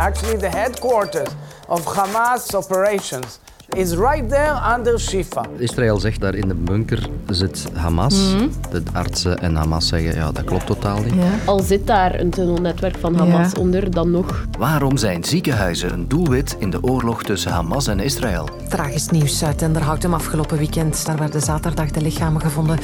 Actually, 0.00 0.38
the 0.38 0.48
headquarters 0.56 1.28
of 1.68 1.84
Hamas 1.96 2.54
operations 2.54 3.38
is 3.76 3.94
right 3.94 4.28
there 4.28 4.74
under 4.76 5.00
Shifa. 5.00 5.44
Israël 5.58 5.98
zegt 6.00 6.20
daar 6.20 6.34
in 6.34 6.48
de 6.48 6.54
bunker 6.54 7.08
zit 7.26 7.66
Hamas. 7.74 8.14
Mhm. 8.14 8.48
De 8.70 8.82
artsen 8.92 9.38
en 9.38 9.54
Hamas 9.54 9.88
zeggen 9.88 10.14
ja, 10.14 10.32
dat 10.32 10.44
klopt 10.44 10.66
totaal 10.66 10.98
niet. 11.00 11.14
Al 11.44 11.58
zit 11.60 11.86
daar 11.86 12.20
een 12.20 12.30
tunnelnetwerk 12.30 12.96
van 12.98 13.14
Hamas 13.18 13.52
Ja. 13.52 13.60
onder, 13.60 13.90
dan 13.90 14.10
nog. 14.10 14.46
Waarom 14.58 14.96
zijn 14.96 15.24
ziekenhuizen 15.24 15.92
een 15.92 16.08
doelwit 16.08 16.56
in 16.58 16.70
de 16.70 16.82
oorlog 16.82 17.22
tussen 17.22 17.50
Hamas 17.52 17.86
en 17.86 18.00
Israël? 18.00 18.48
Tragisch 18.68 19.08
nieuws 19.08 19.44
uit 19.44 19.58
Denderhouten 19.58 20.14
afgelopen 20.14 20.58
weekend. 20.58 21.06
Daar 21.06 21.18
werden 21.18 21.40
zaterdag 21.40 21.90
de 21.90 22.00
lichamen 22.00 22.40
gevonden 22.40 22.78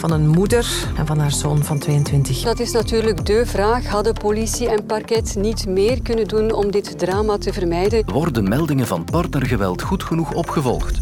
van 0.00 0.10
een 0.10 0.28
moeder 0.28 0.86
en 0.96 1.06
van 1.06 1.18
haar 1.18 1.32
zoon 1.32 1.64
van 1.64 1.78
22. 1.78 2.42
Dat 2.42 2.60
is 2.60 2.72
natuurlijk 2.72 3.26
de 3.26 3.46
vraag. 3.46 3.86
Hadden 3.86 4.12
politie 4.12 4.68
en 4.68 4.86
parket 4.86 5.34
niet 5.38 5.66
meer 5.66 6.02
kunnen 6.02 6.28
doen 6.28 6.52
om 6.52 6.70
dit 6.70 6.98
drama 6.98 7.38
te 7.38 7.52
vermijden? 7.52 8.10
Worden 8.12 8.48
meldingen 8.48 8.86
van 8.86 9.04
partnergeweld 9.04 9.82
goed 9.82 10.02
genoeg 10.02 10.32
opgevolgd? 10.34 11.00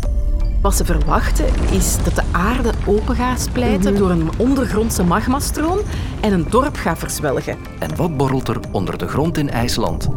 Wat 0.62 0.74
ze 0.74 0.84
verwachten 0.84 1.46
is 1.70 1.96
dat 2.04 2.14
de 2.14 2.22
aarde 2.32 2.70
open 2.86 3.14
gaat 3.14 3.40
splijten 3.40 3.96
door 3.96 4.10
een 4.10 4.30
ondergrondse 4.38 5.04
magmastroom 5.04 5.78
en 6.20 6.32
een 6.32 6.46
dorp 6.50 6.76
gaat 6.76 6.98
verzwelgen. 6.98 7.56
En 7.78 7.96
wat 7.96 8.16
borrelt 8.16 8.48
er 8.48 8.60
onder 8.70 8.98
de 8.98 9.08
grond 9.08 9.38
in 9.38 9.50
IJsland? 9.50 10.08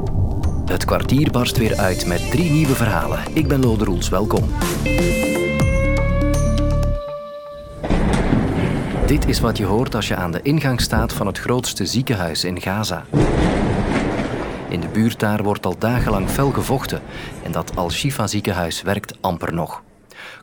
Het 0.66 0.86
kwartier 0.86 1.32
barst 1.32 1.58
weer 1.58 1.78
uit 1.78 2.06
met 2.06 2.32
drie 2.32 2.52
nieuwe 2.52 2.76
verhalen. 2.76 3.20
Ik 3.34 3.48
ben 3.48 3.62
Lode 3.62 3.84
Roels, 3.84 4.10
welkom. 4.10 4.44
Dit 9.12 9.28
is 9.28 9.40
wat 9.40 9.58
je 9.58 9.66
hoort 9.66 9.96
als 9.96 10.08
je 10.08 10.16
aan 10.16 10.32
de 10.32 10.40
ingang 10.42 10.82
staat 10.82 11.14
van 11.14 11.28
het 11.28 11.40
grootste 11.40 11.86
ziekenhuis 11.86 12.44
in 12.44 12.62
Gaza. 12.62 13.06
In 14.70 14.80
de 14.80 14.88
buurt 14.94 15.20
daar 15.20 15.44
wordt 15.44 15.66
al 15.66 15.78
dagenlang 15.78 16.30
fel 16.30 16.52
gevochten 16.52 17.02
en 17.44 17.52
dat 17.52 17.76
Al-Shifa 17.76 18.28
ziekenhuis 18.28 18.82
werkt 18.82 19.14
amper 19.22 19.54
nog. 19.54 19.84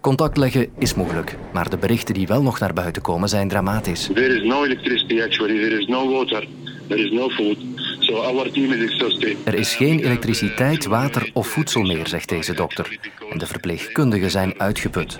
Contact 0.00 0.36
leggen 0.36 0.68
is 0.78 0.94
moeilijk, 0.94 1.36
maar 1.52 1.70
de 1.70 1.76
berichten 1.76 2.14
die 2.14 2.26
wel 2.26 2.42
nog 2.42 2.58
naar 2.58 2.72
buiten 2.72 3.02
komen 3.02 3.28
zijn 3.28 3.48
dramatisch. 3.48 4.10
There 4.14 4.36
is 4.36 4.42
no 4.42 4.64
electricity 4.64 5.22
actually. 5.22 5.68
There 5.68 5.80
is 5.80 5.86
no 5.86 6.10
water. 6.10 6.46
There 6.88 7.04
is 7.04 7.10
no 7.10 7.28
food. 7.28 7.56
So 7.98 8.16
our 8.16 8.50
team 8.50 8.72
is 8.72 8.90
exhausted. 8.90 9.36
Er 9.44 9.54
is 9.54 9.74
geen 9.74 9.98
elektriciteit, 9.98 10.86
water 10.86 11.30
of 11.32 11.46
voedsel 11.46 11.82
meer, 11.82 12.06
zegt 12.06 12.28
deze 12.28 12.54
dokter. 12.54 12.98
En 13.30 13.38
de 13.38 13.46
verpleegkundigen 13.46 14.30
zijn 14.30 14.60
uitgeput. 14.60 15.18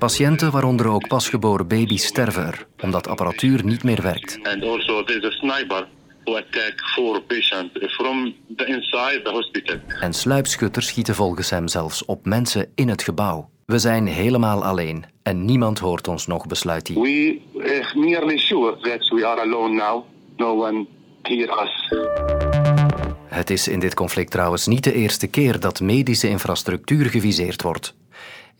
Patiënten, 0.00 0.50
waaronder 0.50 0.88
ook 0.88 1.08
pasgeboren 1.08 1.68
baby's, 1.68 2.04
sterven 2.04 2.46
er, 2.46 2.66
omdat 2.80 3.08
apparatuur 3.08 3.64
niet 3.64 3.84
meer 3.84 4.02
werkt. 4.02 4.38
And 4.42 4.62
also 4.62 5.04
there's 5.04 5.24
a 5.24 5.30
sniper 5.30 5.88
who 6.24 6.36
attacked 6.36 6.80
four 6.80 7.22
patients 7.22 7.94
from 7.94 8.34
the 8.56 8.64
inside 8.64 9.20
the 9.24 9.30
hospital. 9.30 9.76
En 10.00 10.12
sluipschutters 10.12 10.86
schieten 10.86 11.14
volgens 11.14 11.50
hem 11.50 11.68
zelfs 11.68 12.04
op 12.04 12.24
mensen 12.24 12.72
in 12.74 12.88
het 12.88 13.02
gebouw. 13.02 13.50
We 13.66 13.78
zijn 13.78 14.06
helemaal 14.06 14.64
alleen 14.64 15.04
en 15.22 15.44
niemand 15.44 15.78
hoort 15.78 16.08
ons 16.08 16.26
nog, 16.26 16.46
besluit 16.46 16.88
hij. 16.88 16.96
We 16.96 17.40
are 17.54 17.98
nearly 17.98 18.38
sure 18.38 18.76
that 18.76 19.08
we 19.08 19.26
are 19.26 19.40
alone 19.40 19.74
now. 19.74 20.04
No 20.36 20.66
one 20.66 20.86
hear 21.22 21.62
us. 21.62 21.94
Het 23.26 23.50
is 23.50 23.68
in 23.68 23.80
dit 23.80 23.94
conflict 23.94 24.30
trouwens 24.30 24.66
niet 24.66 24.84
de 24.84 24.92
eerste 24.92 25.26
keer 25.26 25.60
dat 25.60 25.80
medische 25.80 26.28
infrastructuur 26.28 27.06
geviseerd 27.06 27.62
wordt. 27.62 27.98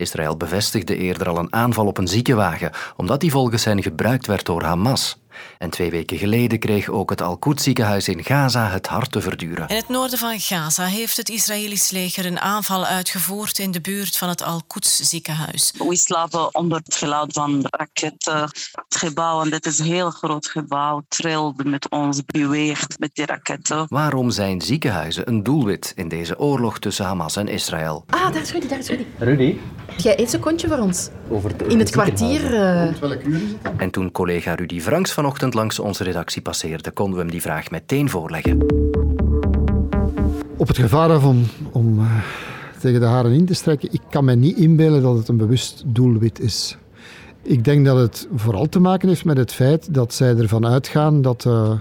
Israël 0.01 0.37
bevestigde 0.37 0.97
eerder 0.97 1.29
al 1.29 1.39
een 1.39 1.53
aanval 1.53 1.87
op 1.87 1.99
een 1.99 2.09
ziekenwagen, 2.09 2.71
omdat 2.97 3.21
die 3.21 3.31
volgens 3.31 3.65
hen 3.65 3.83
gebruikt 3.83 4.27
werd 4.27 4.47
door 4.47 4.63
Hamas. 4.63 5.20
En 5.59 5.71
twee 5.71 5.91
weken 5.91 6.19
geleden 6.19 6.59
kreeg 6.59 6.89
ook 6.89 7.11
het 7.11 7.21
Al-Quds 7.23 7.63
ziekenhuis 7.63 8.09
in 8.09 8.25
Gaza 8.25 8.69
het 8.71 8.87
hart 8.87 9.13
te 9.13 9.21
verduren. 9.21 9.69
In 9.69 9.77
het 9.77 9.89
noorden 9.89 10.19
van 10.19 10.41
Gaza 10.41 10.85
heeft 10.85 11.17
het 11.17 11.29
Israëlisch 11.29 11.91
leger 11.91 12.27
een 12.27 12.41
aanval 12.41 12.85
uitgevoerd 12.87 13.59
in 13.59 13.71
de 13.71 13.81
buurt 13.81 14.17
van 14.17 14.29
het 14.29 14.43
Al-Quds 14.43 14.97
ziekenhuis. 14.97 15.73
We 15.89 15.97
slapen 15.97 16.55
onder 16.55 16.81
het 16.85 16.95
geluid 16.97 17.33
van 17.33 17.61
de 17.61 17.69
raketten. 17.71 18.41
Het 18.41 18.97
gebouw, 18.97 19.43
en 19.43 19.51
dit 19.51 19.67
is 19.67 19.79
een 19.79 19.85
heel 19.87 20.11
groot 20.11 20.47
gebouw, 20.47 21.03
trilde 21.09 21.65
met 21.65 21.89
ons, 21.91 22.21
beweegt 22.27 22.99
met 22.99 23.11
die 23.15 23.27
raketten. 23.27 23.87
Waarom 23.89 24.31
zijn 24.31 24.61
ziekenhuizen 24.61 25.29
een 25.29 25.43
doelwit 25.43 25.93
in 25.97 26.09
deze 26.09 26.39
oorlog 26.39 26.79
tussen 26.79 27.05
Hamas 27.05 27.37
en 27.37 27.49
Israël? 27.49 28.05
Ah, 28.11 28.33
daar 28.33 28.43
is 28.43 28.53
Rudy, 28.53 28.67
daar 28.67 28.79
is 28.79 28.89
Rudy. 28.89 29.05
Rudy? 29.19 29.57
Jij 29.97 30.17
één 30.17 30.29
secondje 30.29 30.69
voor 30.69 30.79
ons. 30.79 31.09
In 31.69 31.79
het 31.79 31.91
kwartier... 31.91 32.55
eh, 32.55 33.03
En 33.77 33.91
toen 33.91 34.11
collega 34.13 34.55
Rudy 34.55 34.81
Franks 34.81 35.13
vanochtend 35.31 35.55
langs 35.55 35.79
onze 35.79 36.05
redactie 36.05 36.43
passeerde, 36.43 36.91
konden 36.91 37.15
we 37.15 37.21
hem 37.21 37.31
die 37.31 37.41
vraag 37.41 37.71
meteen 37.71 38.09
voorleggen. 38.09 38.61
Op 40.57 40.69
het 40.69 40.79
gevaar 40.79 41.11
af 41.11 41.25
om, 41.25 41.47
om 41.73 41.99
eh, 41.99 42.23
tegen 42.81 43.01
de 43.01 43.07
haren 43.07 43.33
in 43.33 43.47
te 43.47 43.55
strekken, 43.55 43.93
ik 43.93 44.01
kan 44.11 44.25
me 44.25 44.35
niet 44.35 44.57
inbeelden 44.57 45.03
dat 45.03 45.17
het 45.17 45.29
een 45.29 45.37
bewust 45.37 45.83
doelwit 45.87 46.41
is. 46.41 46.77
Ik 47.43 47.65
denk 47.65 47.85
dat 47.85 47.97
het 47.97 48.29
vooral 48.35 48.69
te 48.69 48.81
maken 48.81 49.09
heeft 49.09 49.25
met 49.25 49.37
het 49.37 49.53
feit 49.53 49.95
dat 49.95 50.15
zij 50.15 50.37
ervan 50.37 50.67
uitgaan 50.67 51.23
dat 51.23 51.47
eh, 51.47 51.73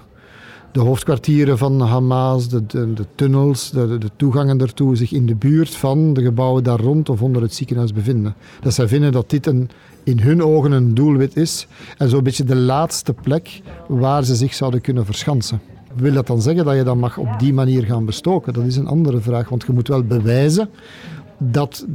de 0.72 0.80
hoofdkwartieren 0.80 1.58
van 1.58 1.82
Hamas, 1.82 2.50
de, 2.50 2.66
de, 2.66 3.06
tunnels, 3.16 3.70
de, 3.72 3.98
de- 3.98 4.10
toegangen 4.16 4.62
ertoe 4.62 4.96
zich 4.96 5.12
in 5.12 5.26
de 5.26 5.36
buurt 5.36 5.76
van 5.76 6.14
de 6.14 6.22
gebouwen 6.22 6.64
daar 6.64 6.80
rond 6.80 7.10
of 7.10 7.22
onder 7.22 7.42
het 7.42 7.54
ziekenhuis 7.54 7.94
bevinden. 7.94 8.36
Dat 8.62 8.74
zij 8.74 8.88
vinden 8.88 9.12
dat 9.12 9.30
dit 9.30 9.48
een, 9.48 9.70
in 10.04 10.20
hun 10.20 10.44
ogen 10.44 10.72
een 10.72 10.94
doelwit 10.94 11.36
is 11.36 11.68
en 11.98 12.10
zo'n 12.10 12.24
beetje 12.24 12.44
de 12.44 12.56
laatste 12.56 13.14
plek 13.14 13.62
waar 13.88 14.24
ze 14.24 14.36
zich 14.36 14.54
zouden 14.54 14.82
kunnen 14.82 15.06
verschansen. 15.06 15.62
Wil 15.96 16.14
dat 16.14 16.28
dan 16.28 16.42
zeggen 16.42 16.66
dat 16.66 16.76
je 16.76 16.84
dan 16.84 17.00
mag 17.00 17.18
op 17.18 17.40
die 17.40 17.54
manier 17.54 17.84
gaan 17.84 18.06
bestoken? 18.06 18.54
Dat 18.54 18.66
is 18.66 18.76
een 18.76 18.88
andere 18.88 19.20
vraag, 19.20 19.50
want 19.50 19.64
je 19.68 19.74
moet 19.74 19.88
wel 19.88 20.04
bewijzen 20.04 20.70
dat 21.38 21.86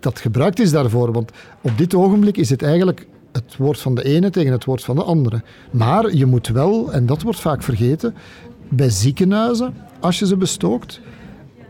dat 0.00 0.18
gebruikt 0.18 0.60
is 0.60 0.70
daarvoor. 0.70 1.12
Want 1.12 1.30
op 1.60 1.78
dit 1.78 1.94
ogenblik 1.94 2.36
is 2.36 2.50
het 2.50 2.62
eigenlijk 2.62 3.06
het 3.36 3.56
woord 3.56 3.80
van 3.80 3.94
de 3.94 4.04
ene 4.04 4.30
tegen 4.30 4.52
het 4.52 4.64
woord 4.64 4.84
van 4.84 4.96
de 4.96 5.02
andere. 5.02 5.42
Maar 5.70 6.14
je 6.14 6.26
moet 6.26 6.48
wel, 6.48 6.92
en 6.92 7.06
dat 7.06 7.22
wordt 7.22 7.40
vaak 7.40 7.62
vergeten, 7.62 8.14
bij 8.68 8.90
ziekenhuizen, 8.90 9.74
als 10.00 10.18
je 10.18 10.26
ze 10.26 10.36
bestookt, 10.36 11.00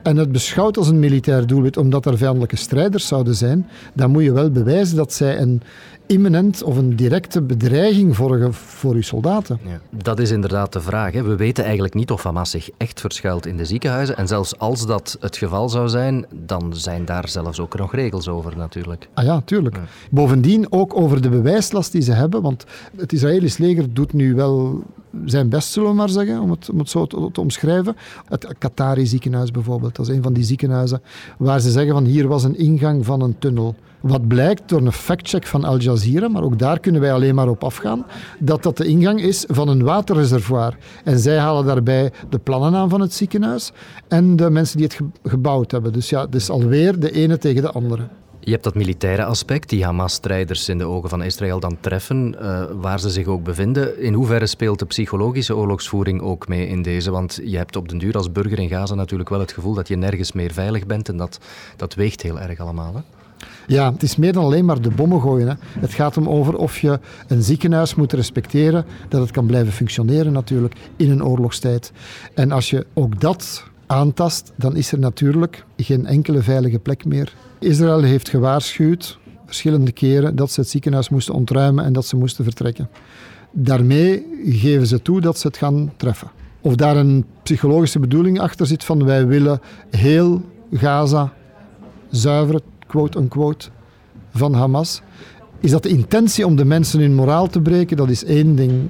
en 0.03 0.17
het 0.17 0.33
beschouwt 0.33 0.77
als 0.77 0.89
een 0.89 0.99
militair 0.99 1.47
doelwit 1.47 1.77
omdat 1.77 2.07
er 2.07 2.19
vijandelijke 2.19 2.57
strijders 2.57 3.07
zouden 3.07 3.35
zijn, 3.35 3.69
dan 3.95 4.11
moet 4.11 4.23
je 4.23 4.33
wel 4.33 4.51
bewijzen 4.51 4.97
dat 4.97 5.13
zij 5.13 5.39
een 5.39 5.63
imminent 6.07 6.63
of 6.63 6.77
een 6.77 6.97
directe 6.97 7.43
bedreiging 7.43 8.17
voor 8.17 8.97
je 8.97 9.03
soldaten. 9.03 9.61
Dat 9.91 10.19
is 10.19 10.31
inderdaad 10.31 10.73
de 10.73 10.81
vraag. 10.81 11.13
Hè. 11.13 11.23
We 11.23 11.37
weten 11.37 11.65
eigenlijk 11.65 11.95
niet 11.95 12.11
of 12.11 12.23
Hamas 12.23 12.51
zich 12.51 12.71
echt 12.77 13.01
verschuilt 13.01 13.47
in 13.47 13.57
de 13.57 13.65
ziekenhuizen. 13.65 14.17
En 14.17 14.27
zelfs 14.27 14.59
als 14.59 14.87
dat 14.87 15.17
het 15.21 15.37
geval 15.37 15.69
zou 15.69 15.89
zijn, 15.89 16.27
dan 16.31 16.77
zijn 16.77 17.05
daar 17.05 17.29
zelfs 17.29 17.61
ook 17.61 17.79
nog 17.79 17.95
regels 17.95 18.29
over 18.29 18.57
natuurlijk. 18.57 19.09
Ah 19.15 19.25
ja, 19.25 19.41
tuurlijk. 19.45 19.79
Bovendien 20.11 20.73
ook 20.73 20.97
over 20.97 21.23
de 21.23 21.29
bewijslast 21.29 21.93
die 21.93 22.03
ze 22.03 22.13
hebben, 22.13 22.43
want 22.43 22.65
het 22.97 23.13
Israëlisch 23.13 23.59
leger 23.59 23.95
doet 23.95 24.13
nu 24.13 24.35
wel 24.35 24.83
zijn 25.25 25.49
best, 25.49 25.73
zullen 25.73 25.89
we 25.89 25.95
maar 25.95 26.09
zeggen, 26.09 26.41
om 26.41 26.51
het, 26.51 26.71
om 26.71 26.79
het 26.79 26.91
zo 26.91 27.07
te, 27.07 27.29
te 27.33 27.41
omschrijven. 27.41 27.97
Het 28.25 28.47
Qatari 28.59 29.07
ziekenhuis 29.07 29.51
bijvoorbeeld, 29.51 29.97
dat 29.97 30.09
is 30.09 30.17
een 30.17 30.23
van 30.23 30.33
die 30.33 30.45
ziekenhuizen 30.45 31.03
waar 31.39 31.61
ze 31.61 31.71
zeggen 31.71 31.93
van 31.93 32.05
hier 32.05 32.29
was 32.29 32.45
een 32.45 32.59
ingang 32.59 33.05
van 33.05 33.21
een 33.21 33.39
tunnel. 33.39 33.75
Wat 34.07 34.29
blijkt 34.29 34.69
door 34.69 34.81
een 34.81 34.93
factcheck 34.93 35.47
van 35.47 35.65
Al 35.65 35.79
Jazeera, 35.79 36.29
maar 36.29 36.43
ook 36.43 36.59
daar 36.59 36.81
kunnen 36.81 37.01
wij 37.01 37.13
alleen 37.13 37.35
maar 37.35 37.49
op 37.49 37.65
afgaan, 37.65 38.07
dat 38.39 38.63
dat 38.63 38.77
de 38.77 38.87
ingang 38.87 39.21
is 39.21 39.45
van 39.49 39.69
een 39.69 39.83
waterreservoir. 39.83 40.77
En 41.05 41.19
zij 41.19 41.39
halen 41.39 41.65
daarbij 41.65 42.13
de 42.31 42.39
plannen 42.39 42.75
aan 42.75 42.89
van 42.89 43.01
het 43.01 43.13
ziekenhuis 43.13 43.73
en 44.09 44.37
de 44.37 44.51
mensen 44.51 44.77
die 44.77 44.87
het 44.87 44.95
ge- 44.95 45.29
gebouwd 45.29 45.71
hebben. 45.71 45.93
Dus 45.93 46.09
ja, 46.09 46.21
het 46.25 46.35
is 46.35 46.51
alweer 46.51 46.99
de 47.01 47.11
ene 47.11 47.39
tegen 47.39 47.63
de 47.63 47.71
andere. 47.71 48.03
Je 48.41 48.53
hebt 48.53 48.65
dat 48.65 48.75
militaire 48.75 49.25
aspect, 49.25 49.69
die 49.69 49.85
Hamas-strijders 49.85 50.69
in 50.69 50.79
de 50.79 50.85
ogen 50.85 51.09
van 51.09 51.23
Israël 51.23 51.61
dan 51.61 51.77
treffen, 51.81 52.41
eh, 52.41 52.65
waar 52.81 53.01
ze 53.01 53.11
zich 53.11 53.27
ook 53.27 53.43
bevinden. 53.45 54.01
In 54.03 54.15
hoeverre 54.15 54.47
speelt 54.47 54.79
de 54.79 54.85
psychologische 54.85 55.57
oorlogsvoering 55.57 56.21
ook 56.21 56.49
mee 56.49 56.69
in 56.69 56.83
deze? 56.83 57.11
Want 57.11 57.41
je 57.45 57.57
hebt 57.57 57.77
op 57.77 57.89
den 57.89 57.99
duur 57.99 58.17
als 58.17 58.33
burger 58.33 58.59
in 58.59 58.69
Gaza 58.69 58.95
natuurlijk 58.95 59.29
wel 59.29 59.41
het 59.41 59.53
gevoel 59.53 59.75
dat 59.75 59.89
je 59.89 59.97
nergens 59.97 60.33
meer 60.33 60.53
veilig 60.53 60.87
bent 60.87 61.09
en 61.09 61.17
dat, 61.17 61.39
dat 61.77 61.95
weegt 61.95 62.23
heel 62.23 62.41
erg 62.41 62.59
allemaal. 62.59 63.05
Ja, 63.67 63.93
het 63.93 64.03
is 64.03 64.17
meer 64.17 64.33
dan 64.33 64.45
alleen 64.45 64.65
maar 64.65 64.81
de 64.81 64.91
bommen 64.91 65.21
gooien. 65.21 65.49
Hè. 65.49 65.55
Het 65.81 65.95
gaat 65.95 66.17
om 66.17 66.29
over 66.29 66.57
of 66.57 66.79
je 66.79 67.01
een 67.29 67.43
ziekenhuis 67.43 67.95
moet 67.95 68.13
respecteren, 68.13 68.85
dat 69.09 69.21
het 69.21 69.31
kan 69.31 69.47
blijven 69.47 69.73
functioneren 69.73 70.33
natuurlijk 70.33 70.75
in 70.97 71.11
een 71.11 71.25
oorlogstijd. 71.25 71.93
En 72.35 72.53
als 72.53 72.71
je 72.71 72.87
ook 72.95 73.21
dat 73.21 73.65
aantast, 73.87 74.53
dan 74.57 74.77
is 74.77 74.93
er 74.93 74.99
natuurlijk 74.99 75.65
geen 75.77 76.07
enkele 76.07 76.43
veilige 76.43 76.79
plek 76.79 77.05
meer. 77.05 77.33
Israël 77.59 78.03
heeft 78.03 78.29
gewaarschuwd, 78.29 79.19
verschillende 79.47 79.93
keren, 79.93 80.37
dat 80.37 80.51
ze 80.51 80.61
het 80.61 80.69
ziekenhuis 80.69 81.09
moesten 81.09 81.35
ontruimen 81.35 81.85
en 81.85 81.93
dat 81.93 82.07
ze 82.07 82.17
moesten 82.17 82.45
vertrekken. 82.45 82.89
Daarmee 83.51 84.27
geven 84.45 84.87
ze 84.87 85.03
toe 85.03 85.21
dat 85.21 85.39
ze 85.39 85.47
het 85.47 85.57
gaan 85.57 85.93
treffen. 85.97 86.31
Of 86.61 86.75
daar 86.75 86.97
een 86.97 87.25
psychologische 87.43 87.99
bedoeling 87.99 88.41
achter 88.41 88.67
zit 88.67 88.85
van 88.85 89.05
wij 89.05 89.27
willen 89.27 89.61
heel 89.91 90.43
Gaza 90.73 91.33
zuiveren, 92.11 92.61
quote-unquote, 92.87 93.69
van 94.31 94.55
Hamas. 94.55 95.03
Is 95.61 95.71
dat 95.71 95.83
de 95.83 95.89
intentie 95.89 96.47
om 96.47 96.57
de 96.57 96.65
mensen 96.65 97.01
hun 97.01 97.15
moraal 97.15 97.47
te 97.47 97.61
breken? 97.61 97.97
Dat 97.97 98.09
is 98.09 98.25
één 98.25 98.57
ding. 98.57 98.89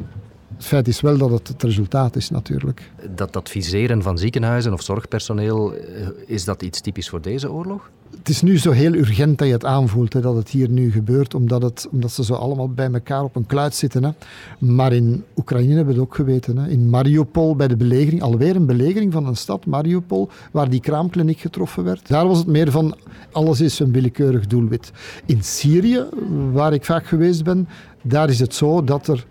Het 0.56 0.67
feit 0.67 0.88
is 0.88 1.00
wel 1.00 1.19
dat 1.19 1.31
het 1.31 1.49
het 1.49 1.62
resultaat 1.62 2.17
is 2.17 2.31
natuurlijk. 2.31 2.91
Dat 3.11 3.37
adviseren 3.37 4.03
van 4.03 4.19
ziekenhuizen 4.19 4.73
of 4.73 4.82
zorgpersoneel, 4.82 5.75
eh, 5.75 6.06
is 6.26 6.44
dat 6.44 6.62
iets 6.62 6.81
typisch 6.81 7.08
voor 7.08 7.20
deze 7.20 7.53
oorlog? 7.53 7.91
Het 8.19 8.29
is 8.29 8.43
nu 8.43 8.58
zo 8.58 8.70
heel 8.70 8.94
urgent 8.94 9.38
dat 9.38 9.47
je 9.47 9.53
het 9.53 9.64
aanvoelt, 9.64 10.12
hè, 10.12 10.20
dat 10.20 10.37
het 10.37 10.49
hier 10.49 10.69
nu 10.69 10.91
gebeurt, 10.91 11.35
omdat, 11.35 11.62
het, 11.62 11.88
omdat 11.91 12.12
ze 12.12 12.25
zo 12.25 12.35
allemaal 12.35 12.69
bij 12.69 12.91
elkaar 12.93 13.23
op 13.23 13.37
een 13.37 13.47
kluit 13.47 13.75
zitten. 13.75 14.05
Hè. 14.05 14.11
Maar 14.58 14.93
in 14.93 15.25
Oekraïne 15.37 15.75
hebben 15.75 15.94
we 15.94 16.00
het 16.00 16.08
ook 16.08 16.14
geweten. 16.14 16.56
Hè. 16.56 16.69
In 16.69 16.91
Mariupol, 16.91 17.56
bij 17.56 17.69
de 17.69 17.76
belegering, 17.76 18.23
alweer 18.23 18.56
een 18.56 18.67
belegering 18.67 19.12
van 19.12 19.26
een 19.26 19.37
stad, 19.37 19.67
Mariupol, 19.67 20.29
waar 20.52 20.70
die 20.70 20.81
kraamkliniek 20.81 21.38
getroffen 21.38 21.85
werd. 21.85 22.09
Daar 22.09 22.26
was 22.26 22.38
het 22.38 22.47
meer 22.47 22.70
van, 22.70 22.97
alles 23.32 23.61
is 23.61 23.79
een 23.79 23.93
willekeurig 23.93 24.47
doelwit. 24.47 24.93
In 25.26 25.43
Syrië, 25.43 26.05
waar 26.52 26.73
ik 26.73 26.85
vaak 26.85 27.06
geweest 27.06 27.44
ben, 27.44 27.69
daar 28.02 28.29
is 28.29 28.38
het 28.38 28.55
zo 28.55 28.85
dat 28.85 29.09
er 29.09 29.26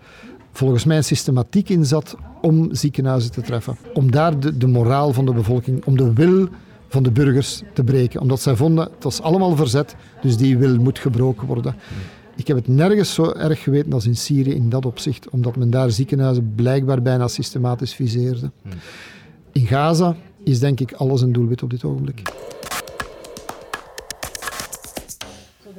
volgens 0.56 0.84
mij 0.84 1.02
systematiek 1.02 1.68
in 1.68 1.84
zat 1.84 2.16
om 2.40 2.74
ziekenhuizen 2.74 3.32
te 3.32 3.40
treffen. 3.40 3.76
Om 3.94 4.10
daar 4.10 4.40
de, 4.40 4.56
de 4.56 4.66
moraal 4.66 5.12
van 5.12 5.24
de 5.24 5.32
bevolking, 5.32 5.84
om 5.84 5.96
de 5.96 6.12
wil 6.12 6.48
van 6.88 7.02
de 7.02 7.10
burgers 7.10 7.62
te 7.72 7.84
breken. 7.84 8.20
Omdat 8.20 8.40
zij 8.40 8.56
vonden, 8.56 8.84
het 8.84 9.04
was 9.04 9.22
allemaal 9.22 9.56
verzet, 9.56 9.94
dus 10.22 10.36
die 10.36 10.58
wil 10.58 10.76
moet 10.76 10.98
gebroken 10.98 11.46
worden. 11.46 11.74
Ik 12.36 12.46
heb 12.46 12.56
het 12.56 12.68
nergens 12.68 13.14
zo 13.14 13.32
erg 13.32 13.62
geweten 13.62 13.92
als 13.92 14.06
in 14.06 14.16
Syrië 14.16 14.54
in 14.54 14.68
dat 14.68 14.86
opzicht, 14.86 15.30
omdat 15.30 15.56
men 15.56 15.70
daar 15.70 15.90
ziekenhuizen 15.90 16.52
blijkbaar 16.54 17.02
bijna 17.02 17.28
systematisch 17.28 17.94
viseerde. 17.94 18.50
In 19.52 19.66
Gaza 19.66 20.16
is 20.44 20.58
denk 20.58 20.80
ik 20.80 20.92
alles 20.92 21.20
een 21.20 21.32
doelwit 21.32 21.62
op 21.62 21.70
dit 21.70 21.84
ogenblik. 21.84 22.22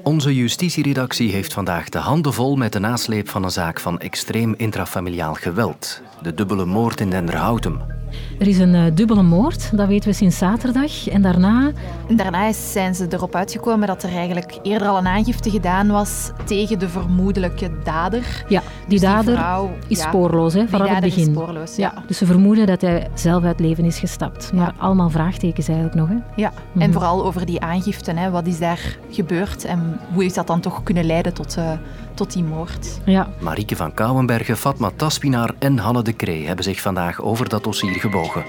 Onze 0.07 0.35
justitieredactie 0.35 1.31
heeft 1.31 1.53
vandaag 1.53 1.89
de 1.89 1.97
handen 1.97 2.33
vol 2.33 2.55
met 2.55 2.73
de 2.73 2.79
nasleep 2.79 3.29
van 3.29 3.43
een 3.43 3.51
zaak 3.51 3.79
van 3.79 3.99
extreem 3.99 4.53
intrafamiliaal 4.57 5.33
geweld. 5.33 6.01
De 6.21 6.33
dubbele 6.33 6.65
moord 6.65 6.99
in 6.99 7.09
Denderhoutem. 7.09 7.96
Er 8.39 8.47
is 8.47 8.59
een 8.59 8.73
uh, 8.73 8.83
dubbele 8.93 9.21
moord, 9.21 9.77
dat 9.77 9.87
weten 9.87 10.09
we 10.09 10.15
sinds 10.15 10.37
zaterdag. 10.37 11.07
En 11.07 11.21
daarna... 11.21 11.71
Daarna 12.15 12.53
zijn 12.53 12.95
ze 12.95 13.07
erop 13.09 13.35
uitgekomen 13.35 13.87
dat 13.87 14.03
er 14.03 14.15
eigenlijk 14.15 14.59
eerder 14.63 14.87
al 14.87 14.97
een 14.97 15.07
aangifte 15.07 15.49
gedaan 15.49 15.87
was 15.87 16.31
tegen 16.45 16.79
de 16.79 16.89
vermoedelijke 16.89 17.71
dader. 17.83 18.45
Ja, 18.47 18.61
die 18.87 18.99
dus 18.99 19.09
dader 19.09 19.45
is 19.87 20.01
spoorloos 20.01 20.53
hè, 20.53 20.67
vanaf 20.67 20.89
het 20.89 20.99
begin. 20.99 21.33
Spoorloos, 21.33 21.75
ja. 21.75 21.91
ja. 21.95 22.03
Dus 22.07 22.17
ze 22.17 22.25
vermoeden 22.25 22.65
dat 22.65 22.81
hij 22.81 23.09
zelf 23.13 23.43
uit 23.43 23.59
leven 23.59 23.85
is 23.85 23.99
gestapt. 23.99 24.53
Maar 24.53 24.73
allemaal 24.77 25.09
vraagtekens 25.09 25.67
eigenlijk 25.67 25.97
nog. 25.97 26.09
Hè. 26.09 26.15
Ja, 26.35 26.51
en 26.73 26.79
mhm. 26.79 26.91
vooral 26.91 27.25
over 27.25 27.45
die 27.45 27.61
aangifte. 27.61 28.11
Hè. 28.11 28.29
Wat 28.29 28.47
is 28.47 28.59
daar 28.59 28.97
gebeurd 29.09 29.65
en 29.65 29.99
hoe 30.13 30.23
heeft 30.23 30.35
dat 30.35 30.47
dan 30.47 30.59
toch 30.59 30.83
kunnen 30.83 31.05
leiden 31.05 31.33
tot... 31.33 31.57
Uh, 31.57 31.71
tot 32.17 32.33
die 32.33 32.43
moord. 32.43 32.99
Ja. 33.05 33.29
Marieke 33.39 33.75
van 33.75 33.93
Kouwenbergen, 33.93 34.57
Fatma 34.57 34.91
Taspinaar 34.95 35.53
en 35.59 35.77
Hanne 35.77 36.01
de 36.01 36.15
Cree 36.15 36.47
hebben 36.47 36.63
zich 36.63 36.81
vandaag 36.81 37.21
over 37.21 37.49
dat 37.49 37.63
dossier 37.63 37.99
gebogen. 37.99 38.45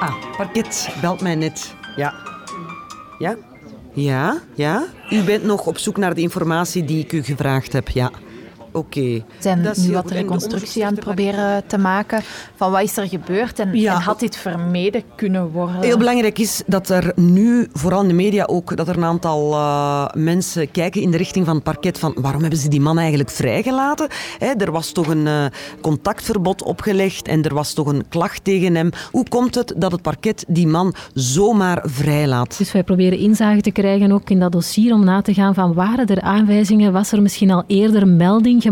Ah, 0.00 0.14
parket 0.36 0.88
belt 1.00 1.20
mij 1.20 1.34
net. 1.34 1.74
Ja. 1.96 2.14
Ja? 3.18 3.36
Ja, 3.92 4.38
ja. 4.54 4.84
U 5.10 5.22
bent 5.22 5.44
nog 5.44 5.66
op 5.66 5.78
zoek 5.78 5.96
naar 5.96 6.14
de 6.14 6.20
informatie 6.20 6.84
die 6.84 7.04
ik 7.04 7.12
u 7.12 7.22
gevraagd 7.22 7.72
heb, 7.72 7.88
ja. 7.88 8.10
Oké. 8.76 9.24
Zijn 9.38 9.60
nu 9.76 9.92
wat 9.92 10.10
reconstructie 10.10 10.84
aan 10.84 10.94
het 10.94 11.00
proberen 11.00 11.66
te 11.66 11.78
maken 11.78 12.22
van 12.56 12.70
wat 12.70 12.82
is 12.82 12.96
er 12.96 13.08
gebeurd 13.08 13.58
en, 13.58 13.72
en, 13.72 13.86
had 13.86 14.20
dit 14.20 14.36
vermeden 14.36 15.02
kunnen 15.16 15.50
worden? 15.50 15.82
Heel 15.82 15.98
belangrijk 15.98 16.38
is 16.38 16.62
dat 16.66 16.88
er 16.88 17.12
nu, 17.14 17.68
vooral 17.72 18.02
in 18.02 18.08
de 18.08 18.14
media 18.14 18.44
ook, 18.44 18.76
dat 18.76 18.88
er 18.88 18.96
een 18.96 19.04
aantal 19.04 19.52
uh, 19.52 20.06
mensen 20.14 20.70
kijken 20.70 21.00
in 21.00 21.10
de 21.10 21.16
richting 21.16 21.46
van 21.46 21.54
het 21.54 21.64
parket 21.64 21.98
van 21.98 22.16
waarom 22.20 22.40
hebben 22.40 22.58
ze 22.58 22.68
die 22.68 22.80
man 22.80 22.98
eigenlijk 22.98 23.30
vrijgelaten? 23.30 24.08
He, 24.38 24.46
er 24.46 24.72
was 24.72 24.92
toch 24.92 25.06
een 25.06 25.26
uh, 25.26 25.44
contactverbod 25.80 26.62
opgelegd 26.62 27.28
en 27.28 27.42
er 27.42 27.54
was 27.54 27.72
toch 27.72 27.86
een 27.86 28.08
klacht 28.08 28.44
tegen 28.44 28.74
hem. 28.74 28.90
Hoe 29.10 29.28
komt 29.28 29.54
het 29.54 29.74
dat 29.76 29.92
het 29.92 30.02
parket 30.02 30.44
die 30.48 30.66
man 30.66 30.94
zomaar 31.14 31.82
vrijlaat? 31.84 32.58
Dus 32.58 32.72
wij 32.72 32.84
proberen 32.84 33.18
inzage 33.18 33.60
te 33.60 33.70
krijgen 33.70 34.12
ook 34.12 34.30
in 34.30 34.40
dat 34.40 34.52
dossier 34.52 34.92
om 34.92 35.04
na 35.04 35.22
te 35.22 35.34
gaan 35.34 35.54
van 35.54 35.74
waren 35.74 36.06
er 36.06 36.20
aanwijzingen, 36.20 36.92
was 36.92 37.12
er 37.12 37.22
misschien 37.22 37.50
al 37.50 37.64
eerder 37.66 38.08
melding 38.08 38.62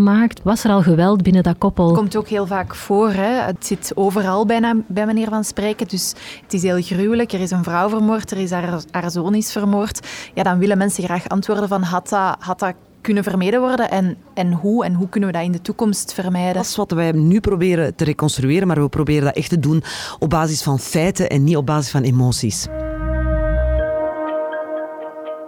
Was 0.42 0.64
er 0.64 0.70
al 0.70 0.82
geweld 0.82 1.22
binnen 1.22 1.42
dat 1.42 1.58
koppel? 1.58 1.86
Het 1.86 1.96
komt 1.96 2.16
ook 2.16 2.28
heel 2.28 2.46
vaak 2.46 2.74
voor. 2.74 3.10
Hè. 3.10 3.42
Het 3.42 3.66
zit 3.66 3.92
overal 3.94 4.46
bijna 4.46 4.76
bij 4.86 5.06
meneer 5.06 5.28
Van 5.28 5.44
Spreken. 5.44 5.88
Dus 5.88 6.14
het 6.42 6.52
is 6.52 6.62
heel 6.62 6.82
gruwelijk. 6.82 7.32
Er 7.32 7.40
is 7.40 7.50
een 7.50 7.64
vrouw 7.64 7.88
vermoord, 7.88 8.30
er 8.30 8.38
is 8.38 8.50
haar, 8.50 8.82
haar 8.90 9.10
zoon 9.10 9.34
is 9.34 9.52
vermoord. 9.52 10.06
Ja, 10.34 10.42
dan 10.42 10.58
willen 10.58 10.78
mensen 10.78 11.04
graag 11.04 11.28
antwoorden 11.28 11.68
van 11.68 11.82
had 11.82 12.08
dat, 12.08 12.36
had 12.38 12.58
dat 12.58 12.74
kunnen 13.00 13.22
vermeden 13.22 13.60
worden 13.60 13.90
en, 13.90 14.16
en 14.34 14.52
hoe? 14.52 14.84
En 14.84 14.94
hoe 14.94 15.08
kunnen 15.08 15.30
we 15.30 15.36
dat 15.36 15.44
in 15.44 15.52
de 15.52 15.60
toekomst 15.60 16.14
vermijden? 16.14 16.54
Dat 16.54 16.64
is 16.64 16.76
wat 16.76 16.90
wij 16.90 17.12
nu 17.12 17.40
proberen 17.40 17.94
te 17.94 18.04
reconstrueren, 18.04 18.66
maar 18.66 18.82
we 18.82 18.88
proberen 18.88 19.24
dat 19.24 19.36
echt 19.36 19.48
te 19.48 19.58
doen 19.58 19.82
op 20.18 20.30
basis 20.30 20.62
van 20.62 20.78
feiten 20.78 21.30
en 21.30 21.44
niet 21.44 21.56
op 21.56 21.66
basis 21.66 21.90
van 21.90 22.02
emoties. 22.02 22.66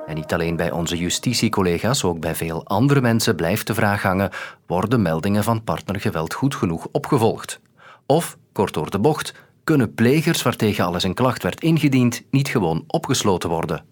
En 0.07 0.15
niet 0.15 0.33
alleen 0.33 0.57
bij 0.57 0.71
onze 0.71 0.97
justitiecollega's, 0.97 2.05
ook 2.05 2.21
bij 2.21 2.35
veel 2.35 2.67
andere 2.67 3.01
mensen 3.01 3.37
blijft 3.37 3.67
de 3.67 3.75
vraag 3.75 4.03
hangen: 4.03 4.31
worden 4.67 5.03
meldingen 5.03 5.45
van 5.45 5.65
partnergeweld 5.65 6.35
goed 6.35 6.55
genoeg 6.55 6.89
opgevolgd? 6.93 7.61
Of, 8.07 8.37
kort 8.53 8.75
door 8.75 8.91
de 8.91 8.99
bocht, 8.99 9.35
kunnen 9.65 9.95
plegers 9.95 10.43
waartegen 10.43 10.85
alles 10.85 11.03
een 11.03 11.15
klacht 11.15 11.43
werd 11.43 11.61
ingediend 11.61 12.23
niet 12.31 12.49
gewoon 12.49 12.85
opgesloten 12.87 13.49
worden? 13.49 13.85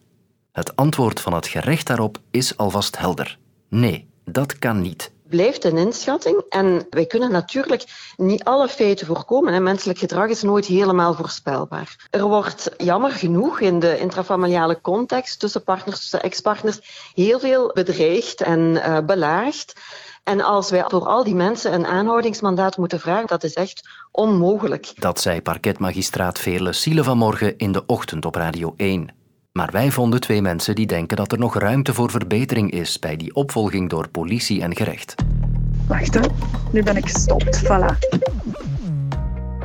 Het 0.53 0.77
antwoord 0.77 1.21
van 1.21 1.33
het 1.33 1.47
gerecht 1.47 1.87
daarop 1.87 2.19
is 2.31 2.57
alvast 2.57 2.99
helder. 2.99 3.39
Nee, 3.69 4.07
dat 4.25 4.59
kan 4.59 4.81
niet 4.81 5.14
blijft 5.29 5.65
een 5.65 5.77
inschatting 5.77 6.43
en 6.49 6.87
wij 6.91 7.07
kunnen 7.07 7.31
natuurlijk 7.31 8.13
niet 8.17 8.45
alle 8.45 8.69
feiten 8.69 9.07
voorkomen. 9.07 9.63
Menselijk 9.63 9.99
gedrag 9.99 10.29
is 10.29 10.43
nooit 10.43 10.67
helemaal 10.67 11.15
voorspelbaar. 11.15 12.09
Er 12.11 12.23
wordt 12.23 12.71
jammer 12.77 13.11
genoeg 13.11 13.61
in 13.61 13.79
de 13.79 13.99
intrafamiliale 13.99 14.81
context 14.81 15.41
tussen 15.41 15.63
partners, 15.63 15.99
tussen 15.99 16.23
ex-partners, 16.23 17.11
heel 17.15 17.39
veel 17.39 17.71
bedreigd 17.75 18.41
en 18.41 18.61
uh, 18.61 18.99
belaagd. 19.07 19.73
En 20.25 20.41
als 20.41 20.71
wij 20.71 20.85
voor 20.89 21.07
al 21.07 21.25
die 21.25 21.35
mensen 21.35 21.73
een 21.73 21.87
aanhoudingsmandaat 21.87 22.77
moeten 22.77 23.01
vragen, 23.01 23.27
dat 23.27 23.45
is 23.45 23.55
echt 23.55 23.89
onmogelijk. 24.11 24.93
Dat 24.95 25.21
zei 25.21 25.43
parketmagistraat 25.43 26.39
Veerle 26.39 26.73
Siele 26.73 27.05
vanmorgen 27.05 27.59
in 27.59 27.73
de 27.73 27.87
ochtend 27.87 28.25
op 28.25 28.35
Radio 28.35 28.75
1. 28.77 29.24
Maar 29.59 29.71
wij 29.73 29.91
vonden 29.91 30.21
twee 30.21 30.43
mensen 30.43 30.75
die 30.75 30.87
denken 30.87 31.17
dat 31.17 31.33
er 31.33 31.39
nog 31.39 31.59
ruimte 31.59 31.95
voor 31.95 32.11
verbetering 32.11 32.71
is 32.71 32.99
bij 32.99 33.17
die 33.17 33.35
opvolging 33.35 33.91
door 33.91 34.09
politie 34.09 34.63
en 34.63 34.77
gerecht. 34.77 35.15
Wacht, 35.87 36.15
hè. 36.15 36.21
nu 36.73 36.83
ben 36.83 36.97
ik 36.97 37.09
gestopt. 37.09 37.65
Voilà. 37.65 37.99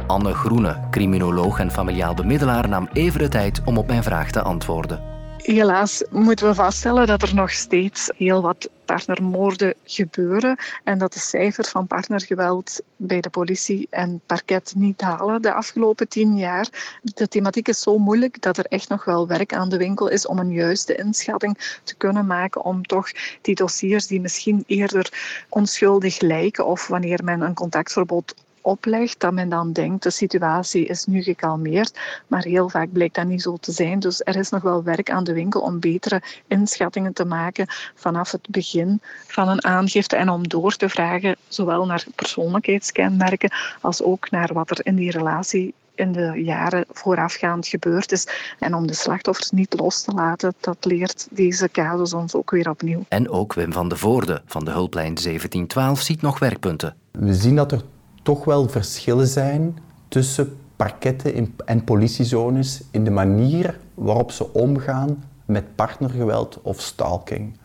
Anne 0.07 0.33
Groene, 0.33 0.79
criminoloog 0.91 1.59
en 1.59 1.71
familiaal 1.71 2.13
bemiddelaar, 2.13 2.69
nam 2.69 2.89
even 2.93 3.19
de 3.19 3.27
tijd 3.27 3.61
om 3.65 3.77
op 3.77 3.87
mijn 3.87 4.03
vraag 4.03 4.31
te 4.31 4.41
antwoorden. 4.41 5.01
Helaas 5.43 6.03
moeten 6.09 6.47
we 6.47 6.53
vaststellen 6.53 7.07
dat 7.07 7.21
er 7.21 7.35
nog 7.35 7.51
steeds 7.51 8.11
heel 8.17 8.41
wat 8.41 8.69
partnermoorden 8.85 9.73
gebeuren 9.83 10.57
en 10.83 10.97
dat 10.97 11.13
de 11.13 11.19
cijfers 11.19 11.69
van 11.69 11.87
partnergeweld 11.87 12.81
bij 12.95 13.21
de 13.21 13.29
politie 13.29 13.87
en 13.89 14.21
parket 14.25 14.73
niet 14.75 15.01
halen 15.01 15.41
de 15.41 15.53
afgelopen 15.53 16.07
tien 16.07 16.37
jaar. 16.37 16.99
De 17.01 17.27
thematiek 17.27 17.67
is 17.67 17.81
zo 17.81 17.97
moeilijk 17.97 18.41
dat 18.41 18.57
er 18.57 18.65
echt 18.65 18.89
nog 18.89 19.05
wel 19.05 19.27
werk 19.27 19.53
aan 19.53 19.69
de 19.69 19.77
winkel 19.77 20.07
is 20.07 20.25
om 20.27 20.39
een 20.39 20.51
juiste 20.51 20.95
inschatting 20.95 21.79
te 21.83 21.95
kunnen 21.95 22.25
maken 22.25 22.63
om 22.63 22.85
toch 22.85 23.09
die 23.41 23.55
dossiers 23.55 24.07
die 24.07 24.21
misschien 24.21 24.63
eerder 24.67 25.11
onschuldig 25.49 26.19
lijken 26.19 26.65
of 26.65 26.87
wanneer 26.87 27.23
men 27.23 27.41
een 27.41 27.53
contactverbod 27.53 28.33
oplegt, 28.69 29.19
dat 29.19 29.33
men 29.33 29.49
dan 29.49 29.73
denkt 29.73 30.03
de 30.03 30.09
situatie 30.09 30.85
is 30.85 31.05
nu 31.05 31.21
gekalmeerd. 31.21 31.99
Maar 32.27 32.43
heel 32.43 32.69
vaak 32.69 32.91
blijkt 32.91 33.15
dat 33.15 33.25
niet 33.25 33.41
zo 33.41 33.57
te 33.57 33.71
zijn. 33.71 33.99
Dus 33.99 34.21
er 34.23 34.35
is 34.35 34.49
nog 34.49 34.61
wel 34.61 34.83
werk 34.83 35.11
aan 35.11 35.23
de 35.23 35.33
winkel 35.33 35.61
om 35.61 35.79
betere 35.79 36.21
inschattingen 36.47 37.13
te 37.13 37.25
maken 37.25 37.67
vanaf 37.95 38.31
het 38.31 38.47
begin 38.49 39.01
van 39.27 39.47
een 39.47 39.65
aangifte 39.65 40.15
en 40.15 40.29
om 40.29 40.47
door 40.47 40.75
te 40.75 40.89
vragen 40.89 41.35
zowel 41.47 41.85
naar 41.85 42.05
persoonlijkheidskenmerken 42.15 43.51
als 43.81 44.01
ook 44.01 44.31
naar 44.31 44.53
wat 44.53 44.69
er 44.69 44.85
in 44.85 44.95
die 44.95 45.11
relatie 45.11 45.73
in 45.99 46.11
de 46.11 46.41
jaren 46.43 46.85
voorafgaand 46.91 47.67
gebeurd 47.67 48.11
is. 48.11 48.27
En 48.59 48.73
om 48.73 48.87
de 48.87 48.93
slachtoffers 48.93 49.49
niet 49.49 49.79
los 49.79 50.01
te 50.01 50.11
laten, 50.11 50.53
dat 50.59 50.85
leert 50.85 51.27
deze 51.31 51.69
casus 51.71 52.13
ons 52.13 52.35
ook 52.35 52.51
weer 52.51 52.69
opnieuw. 52.69 53.05
En 53.07 53.29
ook 53.29 53.53
Wim 53.53 53.73
van 53.73 53.89
de 53.89 53.95
Voorde 53.95 54.41
van 54.45 54.65
de 54.65 54.71
hulplijn 54.71 55.13
1712 55.13 56.01
ziet 56.01 56.21
nog 56.21 56.39
werkpunten. 56.39 56.95
We 57.11 57.33
zien 57.33 57.55
dat 57.55 57.71
er 57.71 57.81
toch 58.23 58.45
wel 58.45 58.69
verschillen 58.69 59.27
zijn 59.27 59.77
tussen 60.07 60.57
parketten 60.75 61.53
en 61.65 61.83
politiezones 61.83 62.81
in 62.91 63.03
de 63.03 63.11
manier 63.11 63.79
waarop 63.93 64.31
ze 64.31 64.53
omgaan 64.53 65.23
met 65.45 65.75
partnergeweld 65.75 66.59
of 66.61 66.81
stalking. 66.81 67.57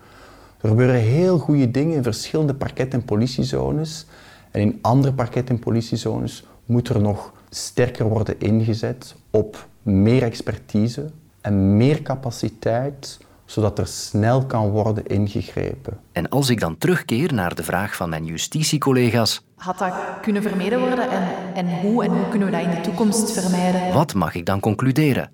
Er 0.60 0.68
gebeuren 0.68 1.00
heel 1.00 1.38
goede 1.38 1.70
dingen 1.70 1.96
in 1.96 2.02
verschillende 2.02 2.54
parketten 2.54 3.00
en 3.00 3.04
politiezones. 3.04 4.06
En 4.50 4.60
in 4.60 4.78
andere 4.80 5.14
parketten 5.14 5.54
en 5.54 5.60
politiezones 5.60 6.44
moet 6.66 6.88
er 6.88 7.00
nog 7.00 7.32
sterker 7.48 8.08
worden 8.08 8.40
ingezet 8.40 9.14
op 9.30 9.68
meer 9.82 10.22
expertise 10.22 11.10
en 11.40 11.76
meer 11.76 12.02
capaciteit 12.02 13.18
zodat 13.44 13.78
er 13.78 13.86
snel 13.86 14.46
kan 14.46 14.68
worden 14.70 15.06
ingegrepen. 15.06 15.98
En 16.12 16.28
als 16.28 16.48
ik 16.50 16.60
dan 16.60 16.78
terugkeer 16.78 17.34
naar 17.34 17.54
de 17.54 17.62
vraag 17.62 17.96
van 17.96 18.08
mijn 18.08 18.24
justitiecollega's. 18.24 19.44
Had 19.56 19.78
dat 19.78 19.94
kunnen 20.22 20.42
vermeden 20.42 20.78
worden 20.78 21.10
en, 21.10 21.28
en 21.54 21.80
hoe 21.80 22.04
en 22.04 22.10
hoe 22.10 22.28
kunnen 22.28 22.50
we 22.50 22.56
dat 22.56 22.64
in 22.64 22.70
de 22.70 22.80
toekomst 22.80 23.32
vermijden? 23.32 23.92
Wat 23.92 24.14
mag 24.14 24.34
ik 24.34 24.46
dan 24.46 24.60
concluderen? 24.60 25.30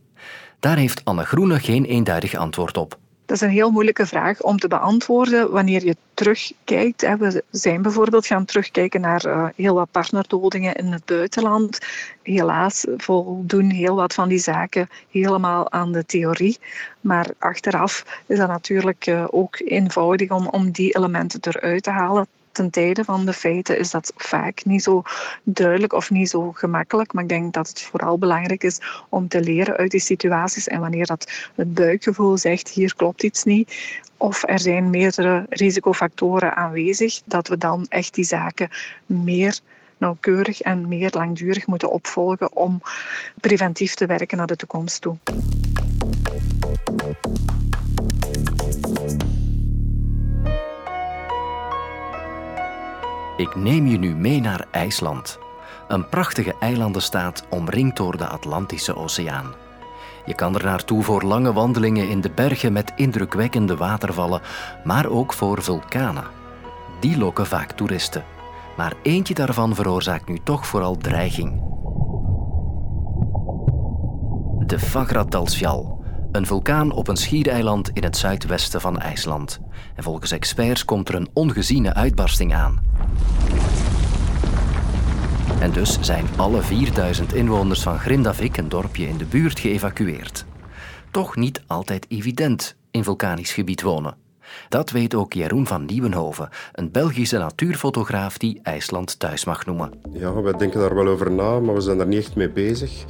Daar 0.60 0.76
heeft 0.76 1.04
Anne 1.04 1.24
Groene 1.24 1.58
geen 1.58 1.84
eenduidig 1.84 2.34
antwoord 2.34 2.76
op. 2.76 2.98
Dat 3.30 3.40
is 3.40 3.46
een 3.46 3.54
heel 3.54 3.70
moeilijke 3.70 4.06
vraag 4.06 4.42
om 4.42 4.58
te 4.58 4.68
beantwoorden 4.68 5.50
wanneer 5.50 5.84
je 5.84 5.96
terugkijkt. 6.14 7.00
We 7.18 7.44
zijn 7.50 7.82
bijvoorbeeld 7.82 8.26
gaan 8.26 8.44
terugkijken 8.44 9.00
naar 9.00 9.24
eh, 9.24 9.48
heel 9.56 9.74
wat 9.74 9.90
partnerdodingen 9.90 10.74
in 10.74 10.86
het 10.86 11.04
buitenland. 11.04 11.78
Helaas 12.22 12.86
voldoen 12.96 13.70
heel 13.70 13.94
wat 13.94 14.14
van 14.14 14.28
die 14.28 14.38
zaken 14.38 14.88
helemaal 15.10 15.72
aan 15.72 15.92
de 15.92 16.06
theorie. 16.06 16.58
Maar 17.00 17.26
achteraf 17.38 18.22
is 18.26 18.38
dat 18.38 18.48
natuurlijk 18.48 19.06
eh, 19.06 19.26
ook 19.30 19.58
eenvoudig 19.58 20.30
om, 20.30 20.48
om 20.48 20.70
die 20.70 20.96
elementen 20.96 21.40
eruit 21.42 21.82
te 21.82 21.90
halen 21.90 22.26
ten 22.52 22.70
tijde 22.70 23.04
van 23.04 23.26
de 23.26 23.32
feiten 23.32 23.78
is 23.78 23.90
dat 23.90 24.12
vaak 24.16 24.64
niet 24.64 24.82
zo 24.82 25.02
duidelijk 25.42 25.92
of 25.92 26.10
niet 26.10 26.30
zo 26.30 26.52
gemakkelijk. 26.52 27.12
Maar 27.12 27.22
ik 27.22 27.28
denk 27.28 27.52
dat 27.52 27.68
het 27.68 27.80
vooral 27.80 28.18
belangrijk 28.18 28.62
is 28.64 28.80
om 29.08 29.28
te 29.28 29.40
leren 29.40 29.76
uit 29.76 29.90
die 29.90 30.00
situaties. 30.00 30.68
En 30.68 30.80
wanneer 30.80 31.06
dat 31.06 31.30
het 31.54 31.74
buikgevoel 31.74 32.38
zegt, 32.38 32.68
hier 32.68 32.94
klopt 32.94 33.22
iets 33.22 33.44
niet, 33.44 34.00
of 34.16 34.42
er 34.46 34.58
zijn 34.58 34.90
meerdere 34.90 35.46
risicofactoren 35.48 36.56
aanwezig, 36.56 37.20
dat 37.24 37.48
we 37.48 37.58
dan 37.58 37.86
echt 37.88 38.14
die 38.14 38.24
zaken 38.24 38.68
meer 39.06 39.60
nauwkeurig 39.98 40.60
en 40.60 40.88
meer 40.88 41.10
langdurig 41.12 41.66
moeten 41.66 41.90
opvolgen 41.90 42.56
om 42.56 42.82
preventief 43.40 43.94
te 43.94 44.06
werken 44.06 44.36
naar 44.36 44.46
de 44.46 44.56
toekomst 44.56 45.00
toe. 45.00 45.16
Neem 53.54 53.86
je 53.86 53.98
nu 53.98 54.14
mee 54.14 54.40
naar 54.40 54.66
IJsland. 54.70 55.38
Een 55.88 56.08
prachtige 56.08 56.54
eilandenstaat 56.60 57.44
omringd 57.48 57.96
door 57.96 58.16
de 58.16 58.26
Atlantische 58.26 58.96
Oceaan. 58.96 59.54
Je 60.24 60.34
kan 60.34 60.54
er 60.54 60.64
naartoe 60.64 61.02
voor 61.02 61.22
lange 61.22 61.52
wandelingen 61.52 62.08
in 62.08 62.20
de 62.20 62.30
bergen 62.30 62.72
met 62.72 62.92
indrukwekkende 62.96 63.76
watervallen, 63.76 64.40
maar 64.84 65.06
ook 65.06 65.32
voor 65.32 65.62
vulkanen. 65.62 66.24
Die 67.00 67.18
lokken 67.18 67.46
vaak 67.46 67.72
toeristen. 67.72 68.24
Maar 68.76 68.94
eentje 69.02 69.34
daarvan 69.34 69.74
veroorzaakt 69.74 70.28
nu 70.28 70.38
toch 70.44 70.66
vooral 70.66 70.96
dreiging. 70.96 71.62
De 74.66 74.78
Fagradalsfjall, 74.78 75.84
een 76.32 76.46
vulkaan 76.46 76.92
op 76.92 77.08
een 77.08 77.16
schiereiland 77.16 77.90
in 77.92 78.02
het 78.02 78.16
zuidwesten 78.16 78.80
van 78.80 78.98
IJsland. 78.98 79.60
En 79.94 80.02
volgens 80.02 80.30
experts 80.30 80.84
komt 80.84 81.08
er 81.08 81.14
een 81.14 81.28
ongeziene 81.32 81.94
uitbarsting 81.94 82.54
aan. 82.54 82.80
En 85.60 85.72
dus 85.72 85.98
zijn 86.00 86.26
alle 86.36 86.62
4000 86.62 87.34
inwoners 87.34 87.82
van 87.82 87.98
Grindavik, 87.98 88.56
een 88.56 88.68
dorpje 88.68 89.08
in 89.08 89.16
de 89.16 89.24
buurt, 89.24 89.58
geëvacueerd. 89.58 90.44
Toch 91.10 91.36
niet 91.36 91.62
altijd 91.66 92.06
evident 92.08 92.76
in 92.90 93.04
vulkanisch 93.04 93.52
gebied 93.52 93.82
wonen. 93.82 94.16
Dat 94.68 94.90
weet 94.90 95.14
ook 95.14 95.32
Jeroen 95.32 95.66
van 95.66 95.84
Nieuwenhoven, 95.84 96.48
een 96.72 96.90
Belgische 96.90 97.38
natuurfotograaf 97.38 98.38
die 98.38 98.60
IJsland 98.62 99.18
thuis 99.18 99.44
mag 99.44 99.66
noemen. 99.66 99.92
Ja, 100.12 100.42
wij 100.42 100.52
denken 100.52 100.80
daar 100.80 100.94
wel 100.94 101.06
over 101.06 101.30
na, 101.30 101.60
maar 101.60 101.74
we 101.74 101.80
zijn 101.80 101.98
daar 101.98 102.06
niet 102.06 102.18
echt 102.18 102.36
mee 102.36 102.50
bezig. 102.50 103.04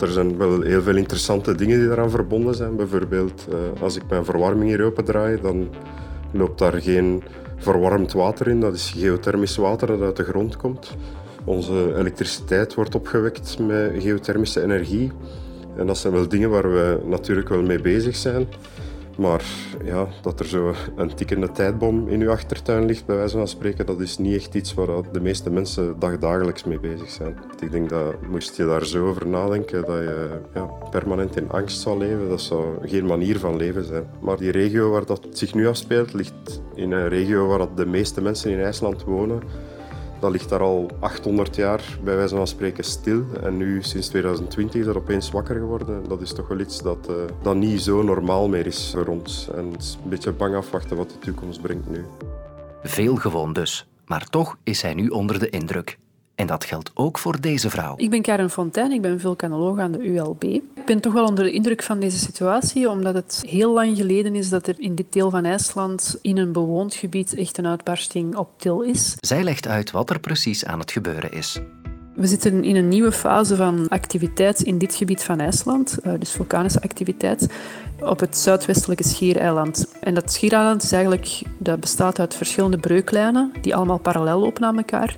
Er 0.00 0.08
zijn 0.08 0.36
wel 0.36 0.60
heel 0.60 0.82
veel 0.82 0.96
interessante 0.96 1.54
dingen 1.54 1.78
die 1.78 1.88
daaraan 1.88 2.10
verbonden 2.10 2.54
zijn. 2.54 2.76
Bijvoorbeeld, 2.76 3.46
eh, 3.50 3.82
als 3.82 3.96
ik 3.96 4.02
mijn 4.08 4.24
verwarming 4.24 4.70
hier 4.70 4.84
opendraai, 4.84 5.40
dan 5.40 5.68
loopt 6.30 6.58
daar 6.58 6.82
geen 6.82 7.22
verwarmd 7.56 8.12
water 8.12 8.48
in. 8.48 8.60
Dat 8.60 8.74
is 8.74 8.94
geothermisch 8.96 9.56
water 9.56 9.86
dat 9.86 10.00
uit 10.00 10.16
de 10.16 10.24
grond 10.24 10.56
komt. 10.56 10.96
Onze 11.44 11.94
elektriciteit 11.96 12.74
wordt 12.74 12.94
opgewekt 12.94 13.58
met 13.58 13.92
geothermische 13.98 14.62
energie. 14.62 15.12
En 15.76 15.86
dat 15.86 15.98
zijn 15.98 16.12
wel 16.12 16.28
dingen 16.28 16.50
waar 16.50 16.72
we 16.72 17.00
natuurlijk 17.04 17.48
wel 17.48 17.62
mee 17.62 17.80
bezig 17.80 18.16
zijn. 18.16 18.46
Maar 19.16 19.44
ja, 19.84 20.06
dat 20.22 20.40
er 20.40 20.46
zo 20.46 20.74
een 20.96 21.14
tikkende 21.14 21.50
tijdbom 21.50 22.08
in 22.08 22.20
uw 22.20 22.30
achtertuin 22.30 22.84
ligt, 22.84 23.06
bij 23.06 23.16
wijze 23.16 23.36
van 23.36 23.48
spreken, 23.48 23.86
dat 23.86 24.00
is 24.00 24.18
niet 24.18 24.34
echt 24.34 24.54
iets 24.54 24.74
waar 24.74 25.12
de 25.12 25.20
meeste 25.20 25.50
mensen 25.50 25.98
dagdagelijks 25.98 26.64
mee 26.64 26.80
bezig 26.80 27.10
zijn. 27.10 27.38
Ik 27.60 27.72
denk 27.72 27.88
dat 27.88 28.26
moest 28.30 28.56
je 28.56 28.66
daar 28.66 28.86
zo 28.86 29.06
over 29.06 29.26
nadenken, 29.26 29.84
dat 29.84 29.98
je 29.98 30.40
ja, 30.54 30.64
permanent 30.90 31.36
in 31.36 31.50
angst 31.50 31.80
zou 31.80 31.98
leven, 31.98 32.28
dat 32.28 32.40
zou 32.40 32.88
geen 32.88 33.06
manier 33.06 33.38
van 33.38 33.56
leven 33.56 33.84
zijn. 33.84 34.04
Maar 34.20 34.36
die 34.36 34.50
regio 34.50 34.90
waar 34.90 35.06
dat 35.06 35.26
zich 35.30 35.54
nu 35.54 35.68
afspeelt, 35.68 36.12
ligt 36.12 36.62
in 36.74 36.92
een 36.92 37.08
regio 37.08 37.46
waar 37.46 37.74
de 37.74 37.86
meeste 37.86 38.22
mensen 38.22 38.50
in 38.50 38.60
IJsland 38.60 39.04
wonen. 39.04 39.42
Dat 40.24 40.32
ligt 40.32 40.48
daar 40.48 40.60
al 40.60 40.90
800 41.00 41.56
jaar 41.56 41.98
bij 42.04 42.16
wijze 42.16 42.36
van 42.36 42.46
spreken 42.46 42.84
stil. 42.84 43.24
En 43.42 43.56
nu, 43.56 43.82
sinds 43.82 44.08
2020, 44.08 44.80
is 44.80 44.86
dat 44.86 44.96
opeens 44.96 45.30
wakker 45.30 45.56
geworden. 45.56 46.08
Dat 46.08 46.20
is 46.20 46.32
toch 46.32 46.48
wel 46.48 46.58
iets 46.58 46.82
dat, 46.82 47.06
uh, 47.10 47.16
dat 47.42 47.56
niet 47.56 47.80
zo 47.80 48.02
normaal 48.02 48.48
meer 48.48 48.66
is 48.66 48.90
voor 48.94 49.06
ons. 49.06 49.48
En 49.54 49.72
het 49.72 49.82
is 49.82 49.98
een 50.02 50.10
beetje 50.10 50.32
bang 50.32 50.54
afwachten 50.54 50.96
wat 50.96 51.10
de 51.10 51.18
toekomst 51.18 51.62
brengt 51.62 51.90
nu. 51.90 52.04
Veel 52.82 53.16
gewoon 53.16 53.52
dus. 53.52 53.86
Maar 54.06 54.28
toch 54.28 54.56
is 54.62 54.82
hij 54.82 54.94
nu 54.94 55.08
onder 55.08 55.38
de 55.38 55.50
indruk. 55.50 55.98
En 56.34 56.46
dat 56.46 56.64
geldt 56.64 56.90
ook 56.94 57.18
voor 57.18 57.40
deze 57.40 57.70
vrouw. 57.70 57.94
Ik 57.96 58.10
ben 58.10 58.22
Karen 58.22 58.50
Fontijn, 58.50 58.92
ik 58.92 59.02
ben 59.02 59.20
vulkanoloog 59.20 59.78
aan 59.78 59.92
de 59.92 60.08
ULB. 60.08 60.42
Ik 60.44 60.84
ben 60.86 61.00
toch 61.00 61.12
wel 61.12 61.24
onder 61.26 61.44
de 61.44 61.52
indruk 61.52 61.82
van 61.82 62.00
deze 62.00 62.18
situatie, 62.18 62.90
omdat 62.90 63.14
het 63.14 63.42
heel 63.46 63.72
lang 63.72 63.96
geleden 63.96 64.34
is 64.34 64.48
dat 64.48 64.66
er 64.66 64.74
in 64.78 64.94
dit 64.94 65.12
deel 65.12 65.30
van 65.30 65.44
IJsland 65.44 66.18
in 66.22 66.38
een 66.38 66.52
bewoond 66.52 66.94
gebied 66.94 67.34
echt 67.34 67.58
een 67.58 67.66
uitbarsting 67.66 68.36
op 68.36 68.48
til 68.56 68.80
is. 68.80 69.14
Zij 69.20 69.42
legt 69.42 69.68
uit 69.68 69.90
wat 69.90 70.10
er 70.10 70.20
precies 70.20 70.64
aan 70.64 70.78
het 70.78 70.90
gebeuren 70.90 71.32
is. 71.32 71.60
We 72.14 72.26
zitten 72.26 72.64
in 72.64 72.76
een 72.76 72.88
nieuwe 72.88 73.12
fase 73.12 73.56
van 73.56 73.88
activiteit 73.88 74.62
in 74.62 74.78
dit 74.78 74.94
gebied 74.94 75.22
van 75.22 75.40
IJsland, 75.40 75.98
eh, 75.98 76.12
dus 76.18 76.30
vulkanische 76.30 76.82
activiteit, 76.82 77.48
op 78.00 78.20
het 78.20 78.36
zuidwestelijke 78.36 79.04
schiereiland. 79.04 79.86
En 80.00 80.14
dat 80.14 80.32
schiereiland 80.32 80.82
is 80.82 80.92
eigenlijk, 80.92 81.42
dat 81.58 81.80
bestaat 81.80 82.18
uit 82.18 82.34
verschillende 82.34 82.78
breuklijnen 82.78 83.52
die 83.60 83.74
allemaal 83.74 83.98
parallel 83.98 84.40
lopen 84.40 84.64
aan 84.64 84.76
elkaar. 84.76 85.16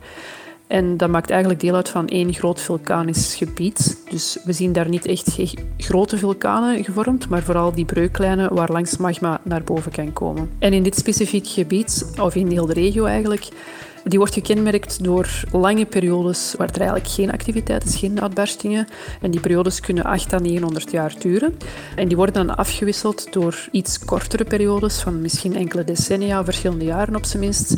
En 0.66 0.96
dat 0.96 1.08
maakt 1.08 1.30
eigenlijk 1.30 1.60
deel 1.60 1.74
uit 1.74 1.88
van 1.88 2.08
één 2.08 2.32
groot 2.32 2.60
vulkanisch 2.60 3.34
gebied. 3.34 4.02
Dus 4.10 4.38
we 4.44 4.52
zien 4.52 4.72
daar 4.72 4.88
niet 4.88 5.06
echt 5.06 5.38
grote 5.76 6.18
vulkanen 6.18 6.84
gevormd, 6.84 7.28
maar 7.28 7.42
vooral 7.42 7.72
die 7.72 7.84
breuklijnen 7.84 8.54
waar 8.54 8.72
langs 8.72 8.96
magma 8.96 9.40
naar 9.42 9.62
boven 9.64 9.92
kan 9.92 10.12
komen. 10.12 10.50
En 10.58 10.72
in 10.72 10.82
dit 10.82 10.96
specifiek 10.96 11.46
gebied, 11.46 12.12
of 12.20 12.34
in 12.34 12.50
heel 12.50 12.66
de 12.66 12.72
regio 12.72 13.04
eigenlijk, 13.04 13.48
die 14.04 14.18
wordt 14.18 14.34
gekenmerkt 14.34 15.04
door 15.04 15.28
lange 15.52 15.86
periodes 15.86 16.54
waar 16.58 16.68
er 16.68 16.80
eigenlijk 16.80 17.08
geen 17.08 17.32
activiteit 17.32 17.84
is, 17.84 17.96
geen 17.96 18.22
uitbarstingen. 18.22 18.86
En 19.20 19.30
die 19.30 19.40
periodes 19.40 19.80
kunnen 19.80 20.04
8 20.04 20.32
à 20.32 20.38
900 20.38 20.90
jaar 20.90 21.14
duren. 21.18 21.58
En 21.96 22.08
die 22.08 22.16
worden 22.16 22.46
dan 22.46 22.56
afgewisseld 22.56 23.32
door 23.32 23.68
iets 23.70 23.98
kortere 23.98 24.44
periodes 24.44 25.00
van 25.00 25.20
misschien 25.20 25.56
enkele 25.56 25.84
decennia, 25.84 26.44
verschillende 26.44 26.84
jaren 26.84 27.16
op 27.16 27.24
zijn 27.24 27.42
minst 27.42 27.74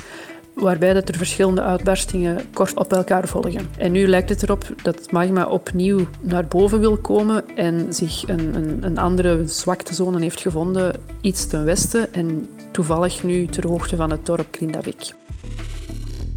waarbij 0.60 0.92
dat 0.92 1.08
er 1.08 1.16
verschillende 1.16 1.62
uitbarstingen 1.62 2.50
kort 2.52 2.74
op 2.74 2.92
elkaar 2.92 3.28
volgen. 3.28 3.68
En 3.78 3.92
nu 3.92 4.06
lijkt 4.06 4.28
het 4.28 4.42
erop 4.42 4.64
dat 4.82 4.98
het 4.98 5.12
magma 5.12 5.46
opnieuw 5.46 6.06
naar 6.20 6.46
boven 6.46 6.80
wil 6.80 6.96
komen 6.96 7.56
en 7.56 7.92
zich 7.92 8.28
een, 8.28 8.54
een, 8.54 8.84
een 8.84 8.98
andere 8.98 9.42
zwaktezone 9.46 10.20
heeft 10.20 10.40
gevonden, 10.40 11.00
iets 11.20 11.46
ten 11.46 11.64
westen 11.64 12.12
en 12.12 12.48
toevallig 12.70 13.22
nu 13.22 13.46
ter 13.46 13.66
hoogte 13.66 13.96
van 13.96 14.10
het 14.10 14.26
dorp 14.26 14.46
Grindavik. 14.50 15.14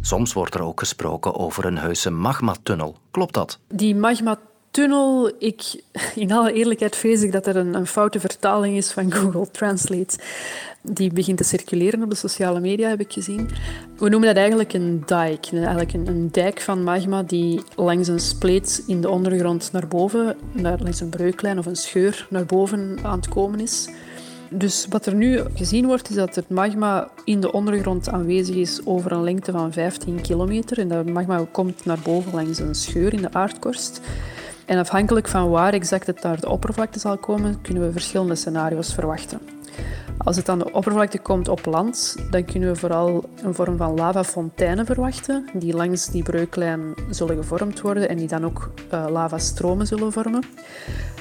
Soms 0.00 0.32
wordt 0.32 0.54
er 0.54 0.62
ook 0.62 0.78
gesproken 0.78 1.34
over 1.34 1.64
een 1.64 1.78
heuse 1.78 2.10
magmatunnel. 2.10 2.96
Klopt 3.10 3.34
dat? 3.34 3.58
Die 3.68 3.96
magmatunnel, 3.96 4.51
ik, 5.38 5.82
in 6.14 6.32
alle 6.32 6.52
eerlijkheid 6.52 6.96
vrees 6.96 7.22
ik 7.22 7.32
dat 7.32 7.46
er 7.46 7.56
een, 7.56 7.74
een 7.74 7.86
foute 7.86 8.20
vertaling 8.20 8.76
is 8.76 8.90
van 8.90 9.12
Google 9.12 9.50
Translate 9.50 10.18
die 10.82 11.12
begint 11.12 11.38
te 11.38 11.44
circuleren 11.44 12.02
op 12.02 12.10
de 12.10 12.16
sociale 12.16 12.60
media, 12.60 12.88
heb 12.88 13.00
ik 13.00 13.12
gezien. 13.12 13.48
We 13.98 14.08
noemen 14.08 14.28
dat 14.28 14.36
eigenlijk 14.36 14.72
een 14.72 15.00
dike, 15.00 15.56
eigenlijk 15.56 15.92
een, 15.92 16.06
een 16.06 16.28
dijk 16.30 16.60
van 16.60 16.82
magma 16.82 17.22
die 17.22 17.62
langs 17.76 18.08
een 18.08 18.20
spleet 18.20 18.82
in 18.86 19.00
de 19.00 19.08
ondergrond 19.08 19.72
naar 19.72 19.88
boven, 19.88 20.36
naar, 20.52 20.78
langs 20.78 21.00
een 21.00 21.08
breuklijn 21.08 21.58
of 21.58 21.66
een 21.66 21.76
scheur 21.76 22.26
naar 22.30 22.46
boven 22.46 22.98
aan 23.02 23.16
het 23.16 23.28
komen 23.28 23.60
is. 23.60 23.88
Dus 24.48 24.86
wat 24.88 25.06
er 25.06 25.14
nu 25.14 25.40
gezien 25.54 25.86
wordt, 25.86 26.10
is 26.10 26.16
dat 26.16 26.34
het 26.34 26.48
magma 26.48 27.10
in 27.24 27.40
de 27.40 27.52
ondergrond 27.52 28.08
aanwezig 28.08 28.54
is 28.54 28.80
over 28.84 29.12
een 29.12 29.22
lengte 29.22 29.52
van 29.52 29.72
15 29.72 30.20
kilometer. 30.20 30.78
En 30.78 30.88
dat 30.88 31.06
magma 31.06 31.46
komt 31.50 31.84
naar 31.84 31.98
boven 32.02 32.34
langs 32.34 32.58
een 32.58 32.74
scheur 32.74 33.12
in 33.12 33.22
de 33.22 33.32
aardkorst. 33.32 34.00
En 34.72 34.78
afhankelijk 34.78 35.28
van 35.28 35.50
waar 35.50 35.72
exact 35.72 36.06
het 36.06 36.22
naar 36.22 36.40
de 36.40 36.48
oppervlakte 36.48 36.98
zal 36.98 37.18
komen, 37.18 37.60
kunnen 37.60 37.82
we 37.82 37.92
verschillende 37.92 38.34
scenario's 38.34 38.94
verwachten. 38.94 39.40
Als 40.18 40.36
het 40.36 40.48
aan 40.48 40.58
de 40.58 40.72
oppervlakte 40.72 41.18
komt 41.18 41.48
op 41.48 41.64
land, 41.64 42.16
dan 42.30 42.44
kunnen 42.44 42.68
we 42.68 42.76
vooral 42.76 43.24
een 43.42 43.54
vorm 43.54 43.76
van 43.76 43.94
lavafonteinen 43.94 44.86
verwachten, 44.86 45.48
die 45.52 45.74
langs 45.74 46.06
die 46.06 46.22
breuklijn 46.22 46.94
zullen 47.10 47.36
gevormd 47.36 47.80
worden 47.80 48.08
en 48.08 48.16
die 48.16 48.28
dan 48.28 48.44
ook 48.44 48.70
uh, 48.94 49.06
lavastromen 49.10 49.86
zullen 49.86 50.12
vormen. 50.12 50.44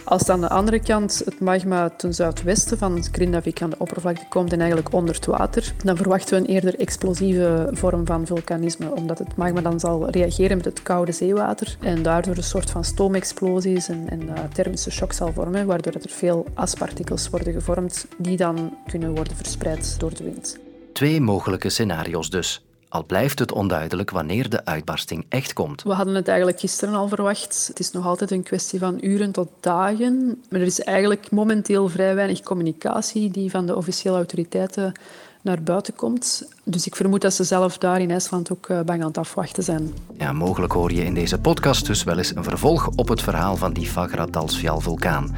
Als 0.04 0.30
aan 0.30 0.42
de 0.42 0.50
andere 0.50 0.80
kant 0.80 1.22
het 1.26 1.40
magma 1.40 1.90
ten 1.90 2.14
zuidwesten 2.14 2.78
van 2.78 3.04
Grindavik 3.12 3.62
aan 3.62 3.70
de 3.70 3.76
oppervlakte 3.78 4.26
komt 4.30 4.54
en 4.54 4.60
eigenlijk 4.60 4.94
onder 4.94 5.16
het 5.16 5.26
water, 5.26 5.74
dan 5.84 5.98
verwachten 5.98 6.36
we 6.36 6.40
een 6.40 6.54
eerder 6.54 6.80
explosieve 6.80 7.70
vorm 7.72 8.06
van 8.06 8.26
vulkanisme, 8.26 8.96
omdat 8.96 9.18
het 9.18 9.36
magma 9.36 9.62
dan 9.62 9.80
zal 9.80 10.10
reageren 10.10 10.58
met 10.58 10.66
het 10.66 10.84
koude 10.84 11.12
zeewater 11.12 11.78
en 11.80 12.04
daardoor 12.04 12.38
een 12.38 12.44
soort 12.44 12.70
van 12.70 12.84
stoomexplosies 12.84 13.90
en, 13.90 14.10
en 14.10 14.22
uh, 14.22 14.34
thermische 14.54 14.92
shock 14.92 15.14
zal 15.14 15.34
vormen, 15.34 15.66
waardoor 15.66 15.94
er 15.94 16.10
veel 16.10 16.46
aspartikels 16.54 17.30
worden 17.30 17.54
gevormd 17.54 18.06
die 18.18 18.38
dan 18.38 18.78
kunnen 18.88 19.16
worden 19.16 19.36
verspreid 19.36 20.00
door 20.00 20.14
de 20.14 20.24
wind. 20.24 20.60
Twee 20.94 21.22
mogelijke 21.22 21.70
scenario's 21.70 22.30
dus. 22.30 22.66
Al 22.92 23.06
blijft 23.06 23.40
het 23.40 23.52
onduidelijk 23.52 24.10
wanneer 24.10 24.50
de 24.50 24.66
uitbarsting 24.66 25.26
echt 25.30 25.54
komt. 25.54 25.84
We 25.84 25.94
hadden 25.94 26.16
het 26.16 26.28
eigenlijk 26.28 26.60
gisteren 26.60 26.96
al 26.96 27.08
verwacht. 27.08 27.66
Het 27.68 27.80
is 27.80 27.92
nog 27.92 28.06
altijd 28.06 28.32
een 28.32 28.44
kwestie 28.44 28.80
van 28.80 28.98
uren 29.02 29.32
tot 29.32 29.48
dagen. 29.60 30.42
Maar 30.50 30.60
er 30.60 30.66
is 30.66 30.82
eigenlijk 30.82 31.32
momenteel 31.32 31.90
vrij 31.90 32.16
weinig 32.16 32.42
communicatie 32.42 33.32
die 33.32 33.52
van 33.52 33.66
de 33.66 33.76
officiële 33.76 34.16
autoriteiten 34.16 34.94
naar 35.42 35.62
buiten 35.64 35.96
komt. 35.96 36.48
Dus 36.64 36.88
ik 36.88 36.96
vermoed 36.96 37.22
dat 37.22 37.34
ze 37.34 37.44
zelf 37.44 37.78
daar 37.78 38.02
in 38.02 38.12
IJsland 38.12 38.52
ook 38.52 38.70
eh, 38.70 38.80
bang 38.82 39.02
aan 39.02 39.08
het 39.08 39.18
afwachten 39.18 39.64
zijn. 39.64 39.94
Ja, 40.18 40.34
mogelijk 40.34 40.74
hoor 40.74 40.94
je 40.94 41.04
in 41.04 41.14
deze 41.14 41.40
podcast 41.40 41.86
dus 41.86 42.04
wel 42.04 42.18
eens 42.18 42.36
een 42.36 42.44
vervolg 42.44 42.90
op 42.96 43.08
het 43.08 43.22
verhaal 43.22 43.58
van 43.58 43.74
die 43.74 43.88
Fagradalsfjall-vulkaan. 43.88 45.36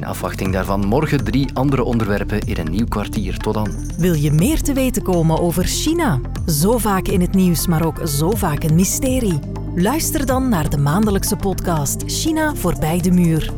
In 0.00 0.06
afwachting 0.06 0.52
daarvan 0.52 0.86
morgen 0.86 1.24
drie 1.24 1.48
andere 1.54 1.82
onderwerpen 1.84 2.40
in 2.40 2.58
een 2.58 2.70
nieuw 2.70 2.86
kwartier. 2.86 3.36
Tot 3.36 3.54
dan. 3.54 3.68
Wil 3.98 4.14
je 4.14 4.32
meer 4.32 4.62
te 4.62 4.72
weten 4.72 5.02
komen 5.02 5.40
over 5.40 5.64
China? 5.64 6.20
Zo 6.46 6.78
vaak 6.78 7.08
in 7.08 7.20
het 7.20 7.34
nieuws, 7.34 7.66
maar 7.66 7.86
ook 7.86 8.00
zo 8.08 8.30
vaak 8.30 8.62
een 8.62 8.74
mysterie. 8.74 9.38
Luister 9.74 10.26
dan 10.26 10.48
naar 10.48 10.70
de 10.70 10.78
maandelijkse 10.78 11.36
podcast 11.36 12.02
China 12.06 12.54
voorbij 12.54 13.00
de 13.00 13.10
muur. 13.10 13.52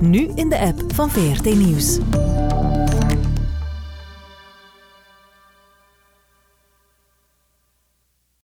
Nu 0.00 0.30
in 0.34 0.48
de 0.48 0.58
app 0.58 0.82
van 0.94 1.10
VRT 1.10 1.44
Nieuws. 1.44 1.98